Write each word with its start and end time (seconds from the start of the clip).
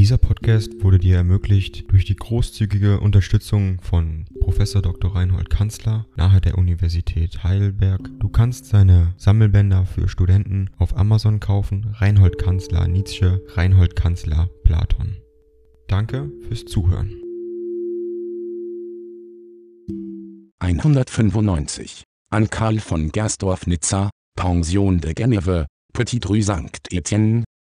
Dieser 0.00 0.16
Podcast 0.16 0.82
wurde 0.82 0.98
dir 0.98 1.16
ermöglicht 1.16 1.92
durch 1.92 2.06
die 2.06 2.16
großzügige 2.16 3.00
Unterstützung 3.00 3.82
von 3.82 4.24
Prof. 4.40 4.56
Dr. 4.56 5.14
Reinhold 5.14 5.50
Kanzler 5.50 6.06
nahe 6.16 6.40
der 6.40 6.56
Universität 6.56 7.44
Heidelberg. 7.44 8.08
Du 8.18 8.30
kannst 8.30 8.64
seine 8.64 9.12
Sammelbänder 9.18 9.84
für 9.84 10.08
Studenten 10.08 10.70
auf 10.78 10.96
Amazon 10.96 11.38
kaufen. 11.38 11.94
Reinhold 11.98 12.38
Kanzler 12.38 12.88
Nietzsche, 12.88 13.44
Reinhold 13.48 13.94
Kanzler 13.94 14.48
Platon. 14.64 15.18
Danke 15.86 16.32
fürs 16.48 16.64
Zuhören. 16.64 17.12
195 20.60 22.04
an 22.30 22.48
Karl 22.48 22.80
von 22.80 23.12
Gersdorf 23.12 23.66
Nizza, 23.66 24.08
Pension 24.34 25.02
de 25.02 25.12
Geneve, 25.12 25.66
Petit 25.92 26.26
Rue 26.26 26.42
St. 26.42 26.90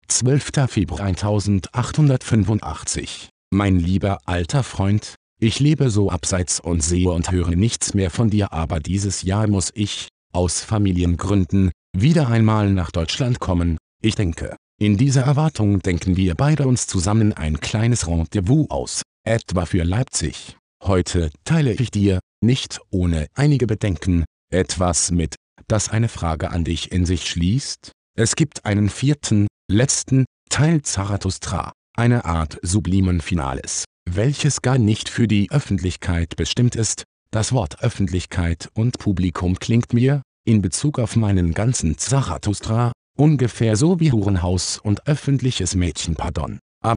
Etienne, 0.06 0.08
12. 0.08 0.68
Februar 0.68 1.00
1885. 1.00 3.28
Mein 3.52 3.78
lieber 3.78 4.18
alter 4.24 4.62
Freund, 4.62 5.14
ich 5.40 5.60
lebe 5.60 5.90
so 5.90 6.10
abseits 6.10 6.60
und 6.60 6.82
sehe 6.82 7.10
und 7.10 7.30
höre 7.30 7.50
nichts 7.50 7.94
mehr 7.94 8.10
von 8.10 8.30
dir, 8.30 8.52
aber 8.52 8.80
dieses 8.80 9.22
Jahr 9.22 9.46
muss 9.48 9.70
ich, 9.74 10.08
aus 10.32 10.62
Familiengründen, 10.62 11.70
wieder 11.96 12.28
einmal 12.28 12.72
nach 12.72 12.90
Deutschland 12.90 13.40
kommen. 13.40 13.78
Ich 14.02 14.14
denke, 14.14 14.56
in 14.80 14.96
dieser 14.96 15.22
Erwartung 15.22 15.80
denken 15.80 16.16
wir 16.16 16.34
beide 16.34 16.66
uns 16.66 16.86
zusammen 16.86 17.32
ein 17.32 17.60
kleines 17.60 18.06
Rendezvous 18.06 18.70
aus, 18.70 19.02
etwa 19.24 19.66
für 19.66 19.84
Leipzig. 19.84 20.56
Heute 20.82 21.30
teile 21.44 21.72
ich 21.72 21.90
dir, 21.90 22.20
nicht 22.42 22.80
ohne 22.90 23.26
einige 23.34 23.66
Bedenken, 23.66 24.24
etwas 24.52 25.10
mit, 25.10 25.36
das 25.68 25.88
eine 25.88 26.08
Frage 26.08 26.50
an 26.50 26.64
dich 26.64 26.92
in 26.92 27.06
sich 27.06 27.26
schließt. 27.26 27.92
Es 28.18 28.36
gibt 28.36 28.64
einen 28.64 28.88
vierten, 28.88 29.46
letzten, 29.68 30.26
Teil 30.48 30.82
Zarathustra, 30.82 31.72
eine 31.96 32.24
Art 32.24 32.58
sublimen 32.62 33.20
Finales, 33.20 33.84
welches 34.08 34.62
gar 34.62 34.78
nicht 34.78 35.08
für 35.08 35.26
die 35.26 35.50
Öffentlichkeit 35.50 36.36
bestimmt 36.36 36.76
ist. 36.76 37.02
Das 37.32 37.52
Wort 37.52 37.82
Öffentlichkeit 37.82 38.70
und 38.74 38.98
Publikum 38.98 39.58
klingt 39.58 39.92
mir, 39.92 40.22
in 40.46 40.62
Bezug 40.62 41.00
auf 41.00 41.16
meinen 41.16 41.52
ganzen 41.52 41.98
Zarathustra, 41.98 42.92
ungefähr 43.18 43.76
so 43.76 43.98
wie 43.98 44.12
Hurenhaus 44.12 44.78
und 44.78 45.06
öffentliches 45.08 45.74
Mädchenpardon. 45.74 46.60
Ab 46.82 46.96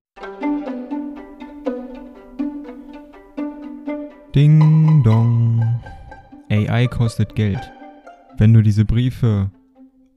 Ding 4.35 5.01
dong. 5.03 5.81
AI 6.49 6.85
kostet 6.87 7.35
Geld. 7.35 7.71
Wenn 8.37 8.53
du 8.53 8.61
diese 8.61 8.85
Briefe 8.85 9.49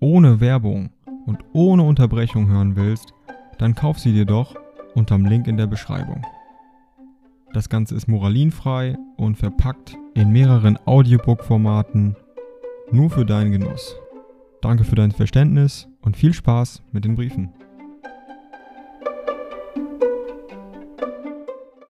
ohne 0.00 0.40
Werbung 0.40 0.90
und 1.26 1.38
ohne 1.52 1.82
Unterbrechung 1.82 2.48
hören 2.48 2.76
willst, 2.76 3.14
dann 3.58 3.74
kauf 3.74 3.98
sie 3.98 4.12
dir 4.12 4.24
doch 4.24 4.54
unterm 4.94 5.24
Link 5.24 5.46
in 5.46 5.56
der 5.56 5.66
Beschreibung. 5.66 6.24
Das 7.52 7.68
Ganze 7.68 7.94
ist 7.94 8.08
moralinfrei 8.08 8.96
und 9.16 9.36
verpackt 9.36 9.96
in 10.14 10.32
mehreren 10.32 10.78
Audiobook-Formaten 10.86 12.16
nur 12.90 13.10
für 13.10 13.26
deinen 13.26 13.52
Genuss. 13.52 13.96
Danke 14.60 14.84
für 14.84 14.94
dein 14.94 15.12
Verständnis 15.12 15.88
und 16.00 16.16
viel 16.16 16.32
Spaß 16.32 16.82
mit 16.92 17.04
den 17.04 17.14
Briefen. 17.14 17.52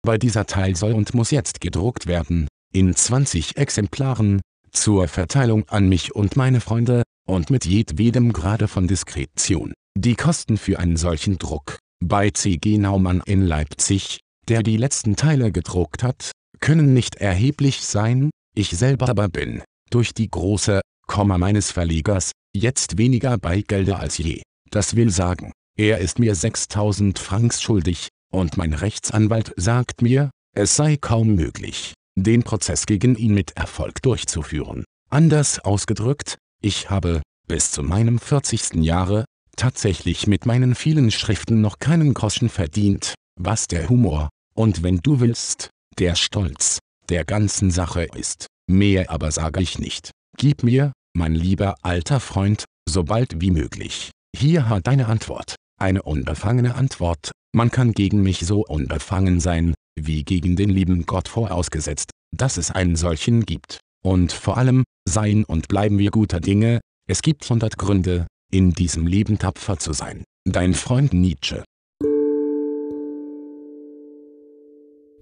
Weil 0.04 0.18
dieser 0.18 0.46
Teil 0.46 0.74
soll 0.74 0.94
und 0.94 1.14
muss 1.14 1.30
jetzt 1.30 1.60
gedruckt 1.60 2.06
werden, 2.06 2.48
in 2.72 2.94
20 2.94 3.56
Exemplaren, 3.56 4.40
zur 4.72 5.06
Verteilung 5.06 5.68
an 5.68 5.88
mich 5.88 6.14
und 6.14 6.36
meine 6.36 6.60
Freunde, 6.60 7.02
und 7.26 7.50
mit 7.50 7.64
jedwedem 7.64 8.32
Grade 8.32 8.68
von 8.68 8.86
Diskretion. 8.86 9.72
Die 9.96 10.14
Kosten 10.14 10.56
für 10.56 10.78
einen 10.78 10.96
solchen 10.96 11.38
Druck, 11.38 11.78
bei 12.04 12.30
C.G. 12.30 12.78
Naumann 12.78 13.22
in 13.26 13.42
Leipzig, 13.42 14.20
der 14.48 14.62
die 14.62 14.76
letzten 14.76 15.16
Teile 15.16 15.52
gedruckt 15.52 16.02
hat, 16.02 16.32
können 16.60 16.94
nicht 16.94 17.16
erheblich 17.16 17.82
sein, 17.82 18.30
ich 18.54 18.70
selber 18.70 19.08
aber 19.08 19.28
bin, 19.28 19.62
durch 19.90 20.14
die 20.14 20.30
große, 20.30 20.80
Komma 21.06 21.38
meines 21.38 21.70
Verlegers, 21.70 22.32
jetzt 22.54 22.98
weniger 22.98 23.38
bei 23.38 23.60
Gelder 23.60 23.98
als 23.98 24.18
je. 24.18 24.42
Das 24.70 24.96
will 24.96 25.10
sagen, 25.10 25.52
er 25.76 25.98
ist 25.98 26.18
mir 26.18 26.34
6000 26.34 27.18
Francs 27.18 27.62
schuldig, 27.62 28.08
und 28.32 28.56
mein 28.56 28.72
Rechtsanwalt 28.72 29.52
sagt 29.56 30.02
mir, 30.02 30.30
es 30.54 30.76
sei 30.76 30.96
kaum 30.96 31.34
möglich, 31.34 31.94
den 32.16 32.42
Prozess 32.42 32.86
gegen 32.86 33.16
ihn 33.16 33.34
mit 33.34 33.56
Erfolg 33.56 34.02
durchzuführen. 34.02 34.84
Anders 35.10 35.58
ausgedrückt, 35.58 36.38
ich 36.62 36.90
habe, 36.90 37.22
bis 37.48 37.70
zu 37.70 37.82
meinem 37.82 38.18
40. 38.18 38.74
Jahre, 38.82 39.24
tatsächlich 39.56 40.26
mit 40.26 40.46
meinen 40.46 40.74
vielen 40.74 41.10
Schriften 41.10 41.60
noch 41.60 41.78
keinen 41.78 42.14
Groschen 42.14 42.48
verdient, 42.48 43.14
was 43.38 43.66
der 43.66 43.88
Humor, 43.88 44.28
und 44.54 44.82
wenn 44.82 44.98
du 44.98 45.20
willst, 45.20 45.70
der 45.98 46.14
Stolz, 46.14 46.78
der 47.08 47.24
ganzen 47.24 47.70
Sache 47.70 48.04
ist. 48.04 48.46
Mehr 48.70 49.10
aber 49.10 49.30
sage 49.32 49.60
ich 49.60 49.78
nicht. 49.78 50.10
Gib 50.38 50.62
mir, 50.62 50.92
mein 51.14 51.34
lieber 51.34 51.74
alter 51.82 52.20
Freund, 52.20 52.64
so 52.88 53.04
bald 53.04 53.40
wie 53.40 53.50
möglich. 53.50 54.10
Hier 54.36 54.68
hat 54.68 54.86
deine 54.86 55.06
Antwort. 55.06 55.56
Eine 55.78 56.02
unbefangene 56.02 56.74
Antwort, 56.76 57.32
man 57.54 57.70
kann 57.70 57.92
gegen 57.92 58.22
mich 58.22 58.46
so 58.46 58.64
unbefangen 58.64 59.40
sein, 59.40 59.74
wie 59.98 60.24
gegen 60.24 60.56
den 60.56 60.70
lieben 60.70 61.04
Gott 61.06 61.28
vorausgesetzt, 61.28 62.10
dass 62.34 62.56
es 62.56 62.70
einen 62.70 62.96
solchen 62.96 63.44
gibt. 63.44 63.80
Und 64.02 64.32
vor 64.32 64.56
allem, 64.56 64.84
seien 65.08 65.44
und 65.44 65.68
bleiben 65.68 65.98
wir 65.98 66.10
guter 66.10 66.40
Dinge, 66.40 66.80
es 67.08 67.22
gibt 67.22 67.48
hundert 67.48 67.78
Gründe, 67.78 68.26
in 68.50 68.72
diesem 68.72 69.06
Leben 69.06 69.38
tapfer 69.38 69.78
zu 69.78 69.92
sein. 69.92 70.24
Dein 70.44 70.74
Freund 70.74 71.12
Nietzsche 71.12 71.64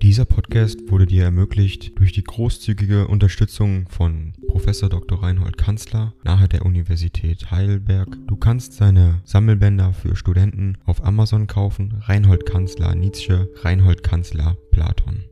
Dieser 0.03 0.25
Podcast 0.25 0.91
wurde 0.91 1.05
dir 1.05 1.25
ermöglicht 1.25 1.99
durch 1.99 2.13
die 2.13 2.25
großzügige 2.25 3.07
Unterstützung 3.07 3.87
von 3.91 4.33
Prof. 4.49 4.65
Dr. 4.65 5.23
Reinhold 5.23 5.59
Kanzler 5.59 6.15
nahe 6.25 6.49
der 6.49 6.65
Universität 6.65 7.51
Heidelberg. 7.51 8.09
Du 8.27 8.37
kannst 8.37 8.73
seine 8.73 9.21
Sammelbänder 9.25 9.93
für 9.93 10.17
Studenten 10.17 10.79
auf 10.87 11.05
Amazon 11.05 11.47
kaufen. 11.47 11.95
Reinhold 12.01 12.47
Kanzler 12.47 12.95
Nietzsche, 12.95 13.51
Reinhold 13.57 14.03
Kanzler 14.03 14.57
Platon. 14.71 15.25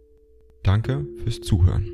Danke 0.63 1.07
fürs 1.25 1.41
Zuhören. 1.41 1.89